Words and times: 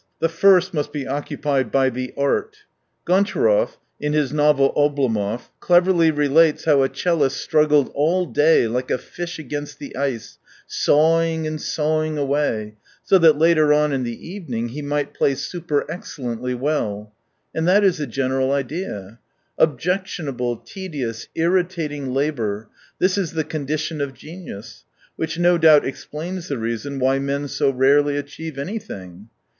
The 0.19 0.29
first 0.29 0.73
must 0.73 0.91
be 0.91 1.05
occupied 1.05 1.71
by" 1.71 1.89
the 1.91 2.11
Art." 2.17 2.65
Goncharov, 3.05 3.77
in 3.99 4.13
his 4.13 4.33
novel 4.33 4.73
Obryv, 4.75 5.41
cleverly 5.59 6.09
relates 6.09 6.65
how 6.65 6.81
a 6.81 6.89
'cellist 6.89 7.37
struggled 7.37 7.91
all 7.93 8.25
day, 8.25 8.67
like 8.67 8.89
a 8.89 8.97
fish 8.97 9.37
against 9.37 9.77
the 9.77 9.95
ice, 9.95 10.39
sawing 10.65 11.45
and 11.45 11.61
sawing 11.61 12.17
away, 12.17 12.77
so 13.03 13.19
that 13.19 13.37
later 13.37 13.71
on, 13.73 13.93
in 13.93 14.01
the 14.01 14.27
evening, 14.27 14.69
he 14.69 14.81
might 14.81 15.13
play 15.13 15.35
super 15.35 15.85
excellently 15.87 16.55
well. 16.55 17.13
And 17.53 17.67
that 17.67 17.83
is 17.83 17.99
the 17.99 18.07
general 18.07 18.51
idea. 18.51 19.19
Objectionable, 19.59 20.57
tedious, 20.65 21.27
irritating 21.35 22.11
labour,— 22.11 22.69
this 22.97 23.19
is 23.19 23.33
the 23.33 23.43
condi 23.43 23.77
tion 23.77 24.01
of 24.01 24.15
genius, 24.15 24.83
which 25.15 25.37
no 25.37 25.59
doubt 25.59 25.85
explains 25.85 26.47
the 26.47 26.57
reason 26.57 26.97
why 26.97 27.19
men 27.19 27.47
so 27.47 27.69
rarely 27.69 28.17
achieve 28.17 28.57
anything. 28.57 29.29